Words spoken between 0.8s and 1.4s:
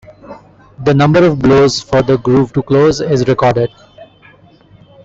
The number of